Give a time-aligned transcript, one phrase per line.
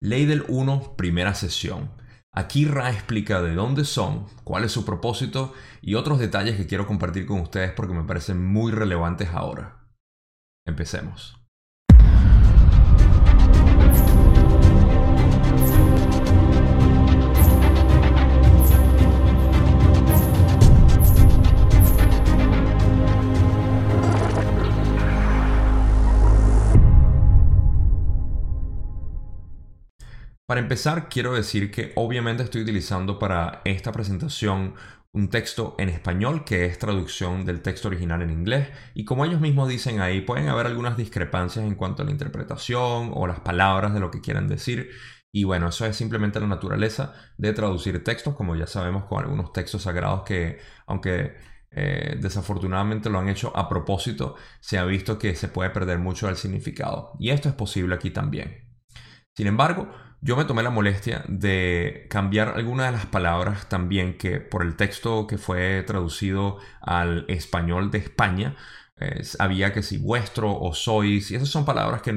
[0.00, 1.90] Ley del 1, primera sesión.
[2.32, 6.86] Aquí Ra explica de dónde son, cuál es su propósito y otros detalles que quiero
[6.86, 9.88] compartir con ustedes porque me parecen muy relevantes ahora.
[10.64, 11.37] Empecemos.
[30.48, 34.76] Para empezar, quiero decir que obviamente estoy utilizando para esta presentación
[35.12, 38.70] un texto en español que es traducción del texto original en inglés.
[38.94, 43.10] Y como ellos mismos dicen ahí pueden haber algunas discrepancias en cuanto a la interpretación
[43.12, 44.88] o las palabras de lo que quieran decir.
[45.30, 49.52] Y bueno, eso es simplemente la naturaleza de traducir textos como ya sabemos con algunos
[49.52, 51.36] textos sagrados que aunque
[51.72, 56.26] eh, desafortunadamente lo han hecho a propósito, se ha visto que se puede perder mucho
[56.26, 57.12] del significado.
[57.18, 58.64] Y esto es posible aquí también.
[59.36, 59.88] Sin embargo,
[60.20, 64.76] yo me tomé la molestia de cambiar algunas de las palabras también que por el
[64.76, 68.56] texto que fue traducido al español de España,
[69.38, 72.12] había que si vuestro o sois, y esas son palabras que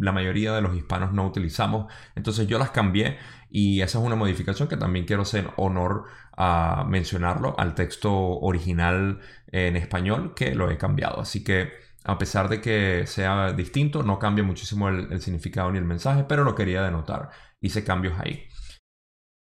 [0.00, 3.18] la mayoría de los hispanos no utilizamos, entonces yo las cambié
[3.50, 6.04] y esa es una modificación que también quiero hacer honor
[6.36, 11.72] a mencionarlo al texto original en español que lo he cambiado, así que
[12.10, 16.42] a pesar de que sea distinto, no cambia muchísimo el, significado ni el mensaje, pero
[16.42, 17.30] lo quería denotar.
[17.60, 18.48] Hice cambios ahí.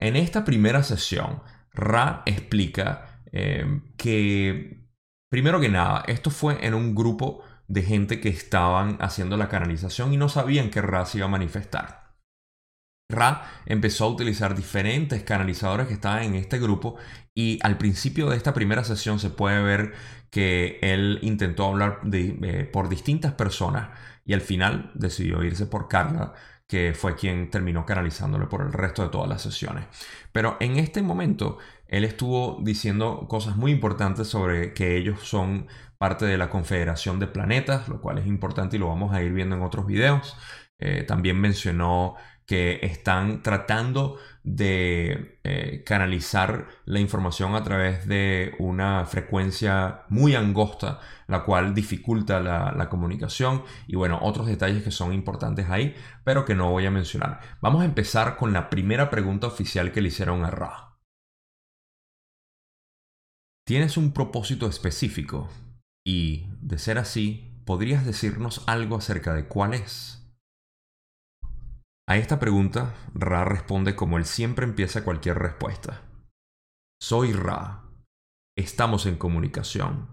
[0.01, 4.89] En esta primera sesión, Ra explica eh, que,
[5.31, 10.15] primero que nada, esto fue en un grupo de gente que estaban haciendo la canalización
[10.15, 12.03] y no sabían que Ra se iba a manifestar.
[13.08, 16.97] Ra empezó a utilizar diferentes canalizadores que estaban en este grupo
[17.34, 19.92] y al principio de esta primera sesión se puede ver
[20.30, 23.91] que él intentó hablar eh, por distintas personas
[24.25, 26.32] y al final decidió irse por Carla,
[26.66, 29.84] que fue quien terminó canalizándole por el resto de todas las sesiones.
[30.32, 36.25] Pero en este momento él estuvo diciendo cosas muy importantes sobre que ellos son parte
[36.25, 39.56] de la Confederación de Planetas, lo cual es importante y lo vamos a ir viendo
[39.56, 40.37] en otros videos.
[40.78, 42.16] Eh, también mencionó
[42.47, 51.00] que están tratando de eh, canalizar la información a través de una frecuencia muy angosta,
[51.27, 55.94] la cual dificulta la, la, comunicación y bueno, otros detalles que son importantes ahí,
[56.25, 57.41] pero que no voy a mencionar.
[57.62, 60.94] Vamos a empezar con la primera pregunta oficial que le hicieron a Ra.
[63.66, 65.49] ¿Tienes un propósito específico?
[66.06, 70.24] Y, de ser así, ¿podrías decirnos algo acerca de cuál es?
[72.06, 76.03] A esta pregunta, Ra responde como él siempre empieza cualquier respuesta.
[77.00, 77.84] Soy Ra.
[78.59, 80.09] Estamos en comunicación.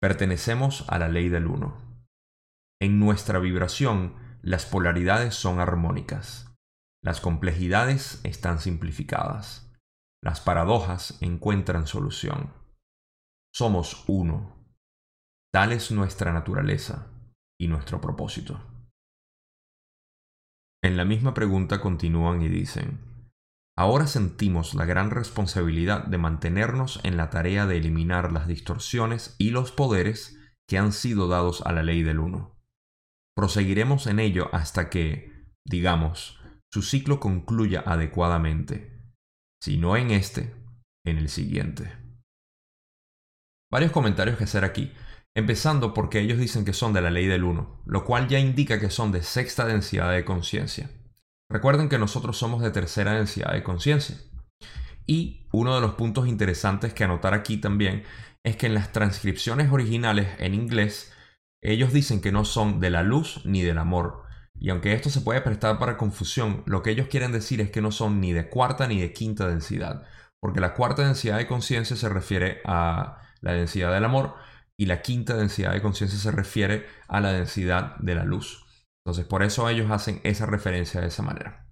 [0.00, 1.76] Pertenecemos a la ley del uno.
[2.82, 6.52] En nuestra vibración, las polaridades son armónicas.
[7.04, 9.72] Las complejidades están simplificadas.
[10.24, 12.52] Las paradojas encuentran solución.
[13.54, 14.56] Somos uno.
[15.54, 17.06] Tal es nuestra naturaleza
[17.60, 18.60] y nuestro propósito.
[20.86, 23.00] En la misma pregunta continúan y dicen,
[23.76, 29.50] Ahora sentimos la gran responsabilidad de mantenernos en la tarea de eliminar las distorsiones y
[29.50, 30.38] los poderes
[30.68, 32.56] que han sido dados a la ley del uno.
[33.34, 36.38] Proseguiremos en ello hasta que, digamos,
[36.72, 39.02] su ciclo concluya adecuadamente,
[39.60, 40.54] si no en este,
[41.04, 41.98] en el siguiente.
[43.72, 44.92] Varios comentarios que hacer aquí.
[45.36, 48.80] Empezando porque ellos dicen que son de la ley del 1, lo cual ya indica
[48.80, 50.90] que son de sexta densidad de conciencia.
[51.50, 54.16] Recuerden que nosotros somos de tercera densidad de conciencia.
[55.06, 58.04] Y uno de los puntos interesantes que anotar aquí también
[58.44, 61.12] es que en las transcripciones originales en inglés,
[61.62, 64.22] ellos dicen que no son de la luz ni del amor.
[64.58, 67.82] Y aunque esto se puede prestar para confusión, lo que ellos quieren decir es que
[67.82, 70.06] no son ni de cuarta ni de quinta densidad.
[70.40, 74.34] Porque la cuarta densidad de conciencia se refiere a la densidad del amor
[74.78, 78.66] y la quinta densidad de conciencia se refiere a la densidad de la luz.
[79.04, 81.66] Entonces por eso ellos hacen esa referencia de esa manera.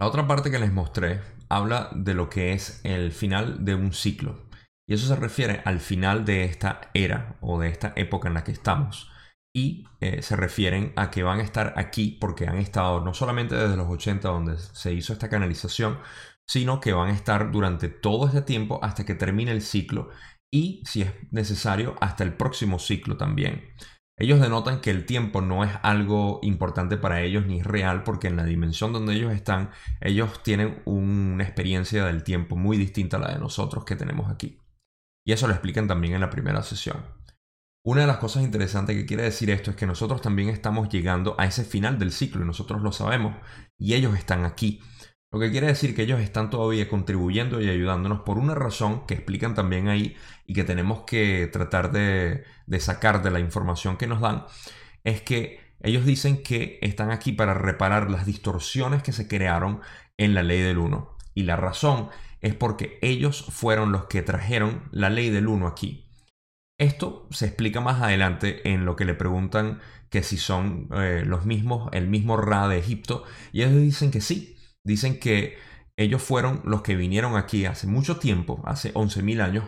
[0.00, 3.92] La otra parte que les mostré habla de lo que es el final de un
[3.92, 4.48] ciclo.
[4.88, 8.44] Y eso se refiere al final de esta era o de esta época en la
[8.44, 9.10] que estamos.
[9.54, 13.54] Y eh, se refieren a que van a estar aquí porque han estado no solamente
[13.54, 15.98] desde los 80 donde se hizo esta canalización,
[16.46, 20.10] sino que van a estar durante todo este tiempo hasta que termine el ciclo
[20.50, 23.64] y, si es necesario, hasta el próximo ciclo también.
[24.18, 28.26] Ellos denotan que el tiempo no es algo importante para ellos ni es real porque
[28.26, 33.20] en la dimensión donde ellos están, ellos tienen una experiencia del tiempo muy distinta a
[33.20, 34.58] la de nosotros que tenemos aquí.
[35.24, 37.04] Y eso lo explican también en la primera sesión.
[37.84, 41.36] Una de las cosas interesantes que quiere decir esto es que nosotros también estamos llegando
[41.38, 43.36] a ese final del ciclo y nosotros lo sabemos
[43.78, 44.80] y ellos están aquí.
[45.30, 49.12] Lo que quiere decir que ellos están todavía contribuyendo y ayudándonos por una razón que
[49.12, 50.16] explican también ahí
[50.46, 52.44] y que tenemos que tratar de,
[52.80, 54.46] sacar de la información que nos dan,
[55.04, 59.80] es que ellos dicen que están aquí para reparar las distorsiones que se crearon
[60.16, 61.16] en la ley del 1.
[61.34, 62.08] Y la razón
[62.40, 66.06] es porque ellos fueron los que trajeron la ley del 1 aquí.
[66.78, 71.44] Esto se explica más adelante en lo que le preguntan que si son eh, los
[71.44, 75.58] mismos, el mismo Ra de Egipto, y ellos dicen que sí, Dicen que
[75.96, 79.64] ellos fueron los que vinieron aquí hace mucho tiempo, hace 11.000 años,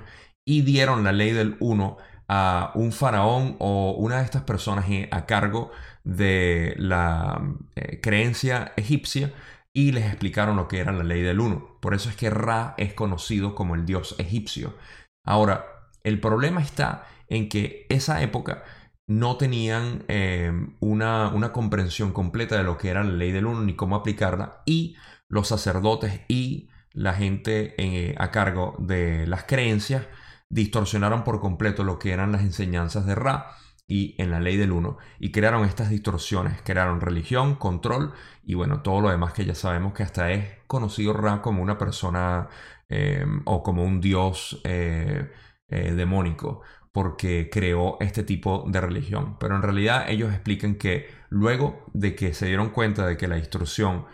[0.47, 1.99] y dieron la ley del uno
[2.29, 5.73] a un faraón o una de estas personas a cargo
[6.05, 7.43] de la
[7.75, 9.33] eh, creencia egipcia
[9.73, 11.79] y les explicaron lo que era la ley del uno.
[11.81, 14.77] Por eso es que Ra es conocido como el dios egipcio.
[15.25, 15.67] Ahora,
[16.05, 18.63] el problema está en que esa época
[19.11, 23.61] no tenían eh, una, una, comprensión completa de lo que era la ley del uno
[23.63, 24.95] ni cómo aplicarla y
[25.27, 30.07] los sacerdotes y la gente eh, a cargo de las creencias
[30.49, 33.57] distorsionaron por completo lo que eran las enseñanzas de Ra
[33.89, 38.13] y en la ley del uno y crearon estas distorsiones, crearon religión, control
[38.45, 41.79] y bueno, todo lo demás que ya sabemos que hasta es conocido Ra como una
[41.79, 42.49] persona
[42.89, 45.33] eh, o como un dios eh,
[45.69, 49.37] demónico porque creó este tipo de religión.
[49.39, 53.37] Pero en realidad ellos explican que luego de que se dieron cuenta de que la
[53.37, 54.07] distorsión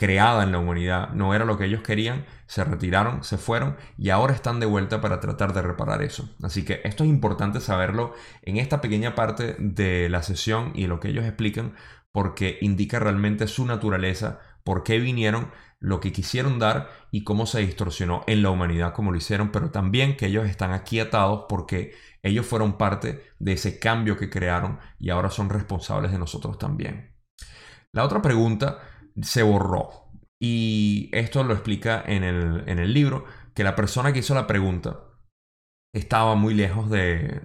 [0.00, 4.08] creada en la humanidad no era lo que ellos querían, se retiraron, se fueron y
[4.08, 6.34] ahora están de vuelta para tratar de reparar eso.
[6.42, 11.00] Así que esto es importante saberlo en esta pequeña parte de la sesión y lo
[11.00, 11.74] que ellos explican
[12.12, 17.60] porque indica realmente su naturaleza, por qué vinieron, lo que quisieron dar y cómo se
[17.60, 21.94] distorsionó en la humanidad como lo hicieron, pero también que ellos están aquí atados porque
[22.22, 27.16] ellos fueron parte de ese cambio que crearon y ahora son responsables de nosotros también.
[27.92, 28.78] La otra pregunta
[29.20, 30.10] se borró.
[30.42, 33.24] Y esto lo explica en el, libro,
[33.54, 35.00] que la persona que hizo la pregunta
[35.92, 37.42] estaba muy lejos del,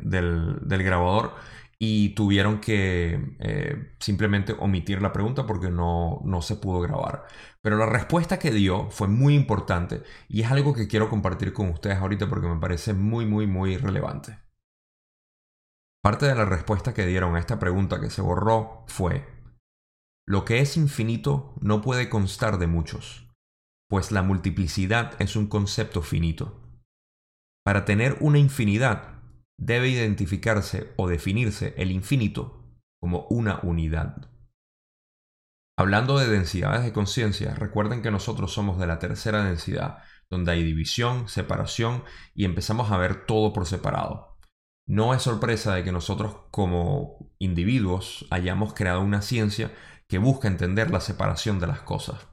[0.62, 1.34] grabador
[1.78, 7.26] y tuvieron que eh, simplemente omitir la pregunta porque no, no se pudo grabar.
[7.62, 11.70] Pero la respuesta que dio fue muy importante y es algo que quiero compartir con
[11.70, 14.40] ustedes ahorita porque me parece muy, muy, muy relevante.
[16.02, 19.26] Parte de la respuesta que dieron a esta pregunta que se borró fue,
[20.28, 23.28] lo que es infinito no puede constar de muchos,
[23.90, 26.62] pues la multiplicidad es un concepto finito.
[27.64, 29.15] Para tener una infinidad,
[29.58, 32.64] debe identificarse o definirse el infinito
[33.00, 34.30] como una unidad.
[35.78, 40.00] Hablando de densidades de conciencia, recuerden que nosotros somos de la tercera densidad,
[40.30, 42.04] donde hay división, separación
[42.34, 44.38] y empezamos a ver todo por separado.
[44.88, 49.74] No es sorpresa de que nosotros como individuos hayamos creado una ciencia
[50.08, 52.28] que busca entender la separación de las cosas.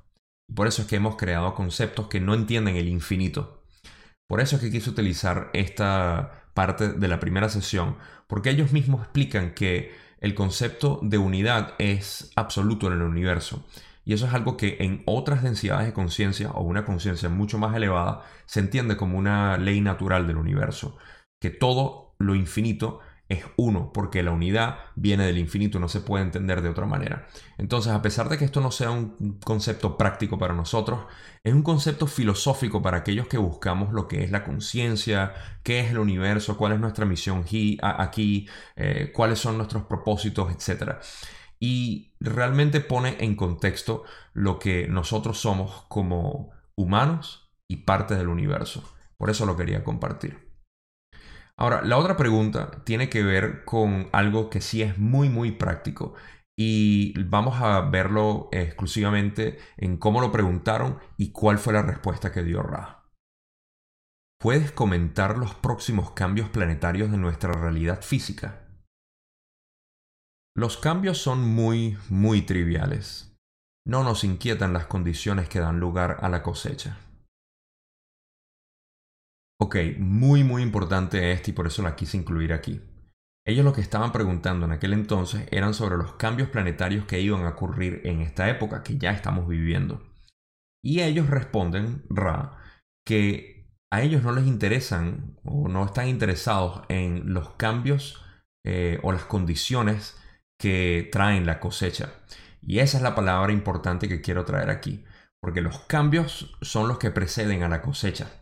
[0.54, 3.64] Por eso es que hemos creado conceptos que no entienden el infinito.
[4.28, 7.96] Por eso es que quise utilizar esta parte de la primera sesión,
[8.26, 13.66] porque ellos mismos explican que el concepto de unidad es absoluto en el universo.
[14.04, 17.74] Y eso es algo que en otras densidades de conciencia o una conciencia mucho más
[17.76, 20.96] elevada se entiende como una ley natural del universo,
[21.40, 23.00] que todo lo infinito
[23.32, 27.26] es uno, porque la unidad viene del infinito, no se puede entender de otra manera.
[27.58, 31.00] Entonces, a pesar de que esto no sea un concepto práctico para nosotros,
[31.44, 35.90] es un concepto filosófico para aquellos que buscamos lo que es la conciencia, qué es
[35.90, 37.44] el universo, cuál es nuestra misión
[37.82, 40.98] aquí, eh, cuáles son nuestros propósitos, etc.
[41.58, 48.84] Y realmente pone en contexto lo que nosotros somos como humanos y parte del universo.
[49.16, 50.51] Por eso lo quería compartir.
[51.62, 56.14] Ahora, la otra pregunta tiene que ver con algo que sí es muy, muy práctico
[56.58, 62.42] y vamos a verlo exclusivamente en cómo lo preguntaron y cuál fue la respuesta que
[62.42, 63.04] dio Ra.
[64.40, 68.66] ¿Puedes comentar los próximos cambios planetarios de nuestra realidad física?
[70.56, 73.38] Los cambios son muy, muy triviales.
[73.86, 76.98] No nos inquietan las condiciones que dan lugar a la cosecha.
[79.64, 82.80] Ok, muy muy importante este y por eso la quise incluir aquí.
[83.46, 87.44] Ellos lo que estaban preguntando en aquel entonces eran sobre los cambios planetarios que iban
[87.44, 90.02] a ocurrir en esta época que ya estamos viviendo.
[90.84, 92.58] Y ellos responden, Ra,
[93.06, 98.20] que a ellos no les interesan o no están interesados en los cambios
[98.66, 100.20] eh, o las condiciones
[100.58, 102.12] que traen la cosecha.
[102.62, 105.04] Y esa es la palabra importante que quiero traer aquí,
[105.40, 108.41] porque los cambios son los que preceden a la cosecha.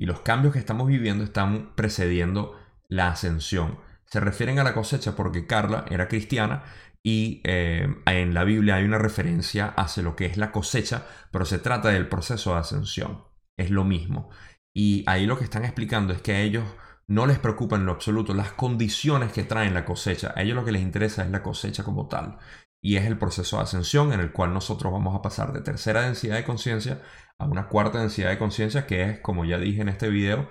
[0.00, 3.78] Y los cambios que estamos viviendo están precediendo la ascensión.
[4.06, 6.62] Se refieren a la cosecha porque Carla era cristiana
[7.02, 11.44] y eh, en la Biblia hay una referencia hacia lo que es la cosecha, pero
[11.44, 13.24] se trata del proceso de ascensión.
[13.58, 14.30] Es lo mismo.
[14.74, 16.64] Y ahí lo que están explicando es que a ellos
[17.06, 20.32] no les preocupan en lo absoluto las condiciones que traen la cosecha.
[20.34, 22.38] A ellos lo que les interesa es la cosecha como tal.
[22.82, 26.02] Y es el proceso de ascensión en el cual nosotros vamos a pasar de tercera
[26.02, 27.02] densidad de conciencia
[27.38, 30.48] a una cuarta densidad de conciencia, que es, como ya dije en este video,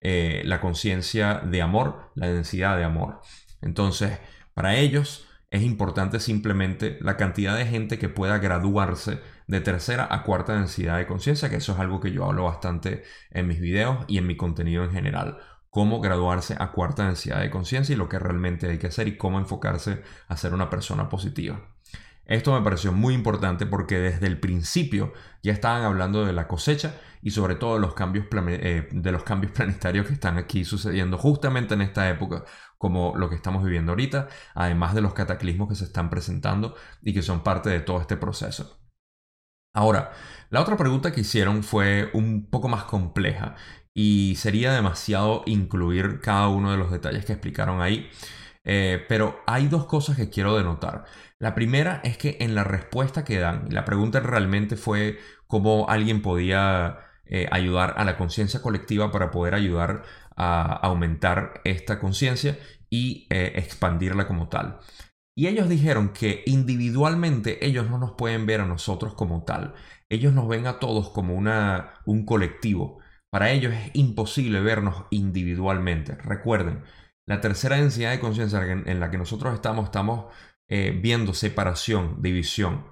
[0.00, 3.20] eh, la conciencia de amor, la densidad de amor.
[3.60, 4.18] Entonces,
[4.54, 10.22] para ellos es importante simplemente la cantidad de gente que pueda graduarse de tercera a
[10.24, 14.04] cuarta densidad de conciencia, que eso es algo que yo hablo bastante en mis videos
[14.08, 15.38] y en mi contenido en general.
[15.72, 19.16] Cómo graduarse a cuarta densidad de conciencia y lo que realmente hay que hacer y
[19.16, 21.62] cómo enfocarse a ser una persona positiva.
[22.26, 26.94] Esto me pareció muy importante porque desde el principio ya estaban hablando de la cosecha
[27.22, 31.16] y sobre todo de los cambios, eh, de los cambios planetarios que están aquí sucediendo
[31.16, 32.44] justamente en esta época,
[32.76, 37.14] como lo que estamos viviendo ahorita, además de los cataclismos que se están presentando y
[37.14, 38.78] que son parte de todo este proceso.
[39.74, 40.12] Ahora,
[40.50, 43.56] la otra pregunta que hicieron fue un poco más compleja
[43.94, 48.08] y sería demasiado incluir cada uno de los detalles que explicaron ahí.
[48.64, 51.04] Eh, pero hay dos cosas que quiero denotar.
[51.38, 55.18] La primera es que en la respuesta que dan, la pregunta realmente fue
[55.48, 60.02] cómo alguien podía eh, ayudar a la conciencia colectiva para poder ayudar
[60.36, 62.58] a aumentar esta conciencia
[62.88, 64.78] y eh, expandirla como tal.
[65.34, 69.74] Y ellos dijeron que individualmente ellos no nos pueden ver a nosotros como tal.
[70.10, 73.01] Ellos nos ven a todos como una, un colectivo.
[73.32, 76.16] Para ellos es imposible vernos individualmente.
[76.16, 76.84] Recuerden,
[77.24, 80.26] la tercera densidad de conciencia en la que nosotros estamos, estamos
[80.68, 82.84] eh, viendo separación, división.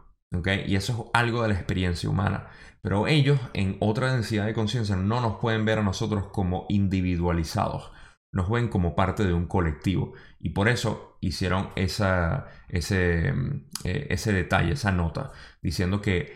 [0.67, 2.49] Y eso es algo de la experiencia humana.
[2.81, 7.93] Pero ellos en otra densidad de conciencia no nos pueden ver a nosotros como individualizados.
[8.33, 10.15] Nos ven como parte de un colectivo.
[10.39, 12.15] Y por eso hicieron ese,
[12.71, 16.35] eh, ese detalle, esa nota, diciendo que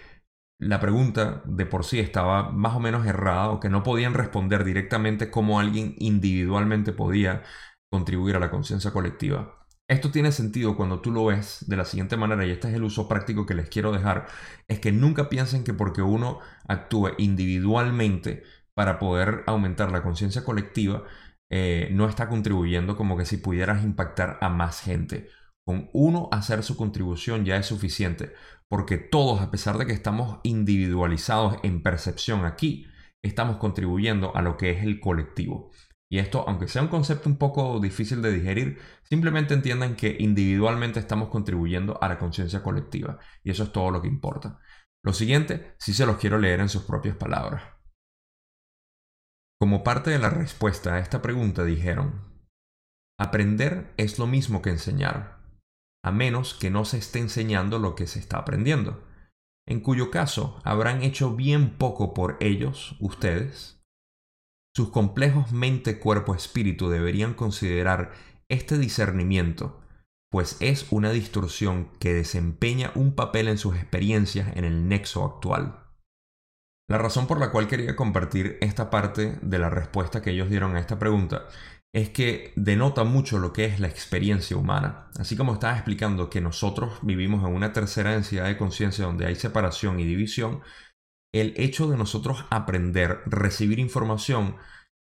[0.58, 4.64] la pregunta de por sí estaba más o menos errada o que no podían responder
[4.64, 7.42] directamente cómo alguien individualmente podía
[7.90, 9.66] contribuir a la conciencia colectiva.
[9.88, 12.84] Esto tiene sentido cuando tú lo ves de la siguiente manera, y este es el
[12.84, 14.26] uso práctico que les quiero dejar,
[14.66, 21.04] es que nunca piensen que porque uno actúe individualmente para poder aumentar la conciencia colectiva,
[21.50, 25.28] eh, no está contribuyendo como que si pudieras impactar a más gente.
[25.66, 28.34] Con uno hacer su contribución ya es suficiente,
[28.68, 32.86] porque todos, a pesar de que estamos individualizados en percepción aquí,
[33.22, 35.70] estamos contribuyendo a lo que es el colectivo.
[36.10, 41.00] Y esto, aunque sea un concepto un poco difícil de digerir, simplemente entiendan que individualmente
[41.00, 43.18] estamos contribuyendo a la conciencia colectiva.
[43.42, 44.60] Y eso es todo lo que importa.
[45.02, 47.62] Lo siguiente, sí se los quiero leer en sus propias palabras.
[49.60, 52.22] Como parte de la respuesta a esta pregunta dijeron,
[53.18, 55.33] aprender es lo mismo que enseñar,
[56.04, 59.02] a menos que no se esté enseñando lo que se está aprendiendo,
[59.66, 63.82] en cuyo caso habrán hecho bien poco por ellos, ustedes,
[64.76, 68.12] sus complejos mente, cuerpo, espíritu deberían considerar
[68.50, 69.80] este discernimiento,
[70.30, 75.86] pues es una distorsión que desempeña un papel en sus experiencias en el nexo actual.
[76.86, 80.76] La razón por la cual quería compartir esta parte de la respuesta que ellos dieron
[80.76, 81.46] a esta pregunta
[81.94, 85.10] es que denota mucho lo que es la experiencia humana.
[85.16, 89.36] Así como estaba explicando que nosotros vivimos en una tercera densidad de conciencia donde hay
[89.36, 90.60] separación y división,
[91.32, 94.56] el hecho de nosotros aprender, recibir información,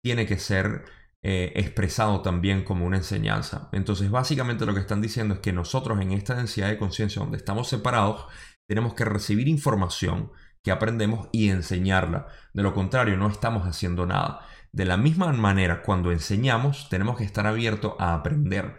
[0.04, 0.84] tiene que ser
[1.24, 3.70] eh, expresado también como una enseñanza.
[3.72, 7.38] Entonces, básicamente lo que están diciendo es que nosotros en esta densidad de conciencia donde
[7.38, 8.26] estamos separados,
[8.68, 10.32] tenemos que recibir información
[10.62, 12.28] que aprendemos y enseñarla.
[12.54, 14.42] De lo contrario, no estamos haciendo nada.
[14.72, 18.76] De la misma manera, cuando enseñamos, tenemos que estar abiertos a aprender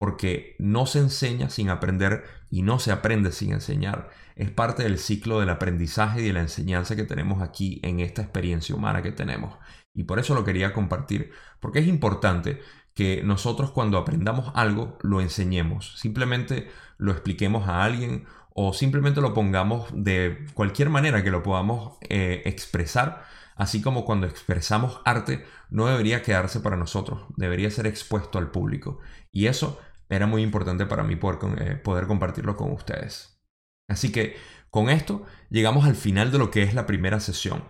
[0.00, 4.08] porque no se enseña sin aprender y no se aprende sin enseñar.
[4.34, 8.22] Es parte del ciclo del aprendizaje y de la enseñanza que tenemos aquí en esta
[8.22, 9.58] experiencia humana que tenemos.
[9.94, 12.60] Y por eso lo quería compartir, porque es importante
[12.94, 19.34] que nosotros cuando aprendamos algo lo enseñemos, simplemente lo expliquemos a alguien o simplemente lo
[19.34, 23.24] pongamos de cualquier manera que lo podamos eh, expresar,
[23.56, 28.98] así como cuando expresamos arte no debería quedarse para nosotros, debería ser expuesto al público.
[29.30, 29.78] Y eso
[30.10, 33.40] era muy importante para mí eh, poder, compartirlo con ustedes.
[33.88, 34.36] Así que
[34.70, 37.64] con esto llegamos al final de lo que es la primera sesión.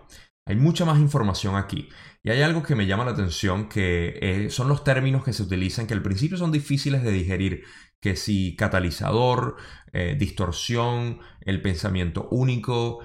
[0.47, 1.89] Hay mucha más información aquí
[2.23, 5.43] y hay algo que me llama la atención que eh, son los términos que se
[5.43, 7.63] utilizan que al principio son difíciles de digerir,
[8.01, 9.57] que si catalizador,
[9.93, 12.99] eh, distorsión, el pensamiento único,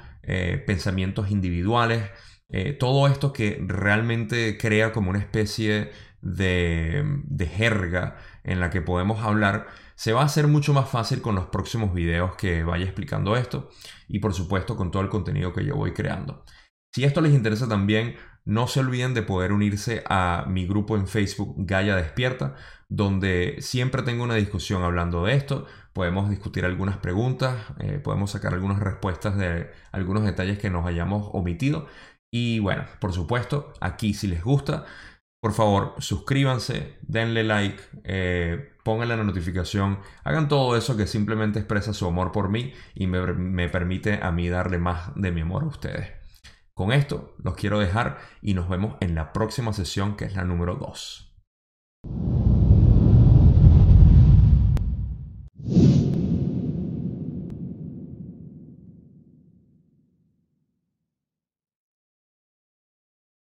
[0.66, 2.10] pensamientos individuales,
[2.78, 9.22] todo esto que realmente crea como una especie de, de jerga en la que podemos
[9.24, 13.36] hablar, se va a hacer mucho más fácil con los próximos videos que vaya explicando
[13.36, 13.70] esto
[14.08, 16.44] y por supuesto con todo el contenido que yo voy creando.
[16.94, 21.08] Si esto les interesa también, no se olviden de poder unirse a mi grupo en
[21.08, 22.54] Facebook Gaia Despierta,
[22.88, 25.66] donde siempre tengo una discusión hablando de esto.
[25.92, 31.28] Podemos discutir algunas preguntas, eh, podemos sacar algunas respuestas de algunos detalles que nos hayamos
[31.32, 31.86] omitido.
[32.32, 34.84] Y bueno, por supuesto, aquí si les gusta,
[35.40, 41.92] por favor, suscríbanse, denle like, eh, pónganle la notificación, hagan todo eso que simplemente expresa
[41.92, 45.62] su amor por mí y me, me permite a mí darle más de mi amor
[45.62, 46.12] a ustedes.
[46.74, 50.44] Con esto los quiero dejar y nos vemos en la próxima sesión que es la
[50.44, 52.35] número 2.